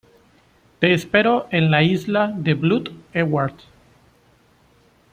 [0.79, 3.53] Te espero en la isla de Blood Edward.